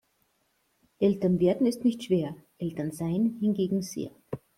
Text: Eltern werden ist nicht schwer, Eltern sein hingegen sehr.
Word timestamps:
Eltern 0.97 1.39
werden 1.39 1.67
ist 1.67 1.83
nicht 1.85 2.03
schwer, 2.05 2.33
Eltern 2.57 2.91
sein 2.91 3.37
hingegen 3.39 3.83
sehr. 3.83 4.09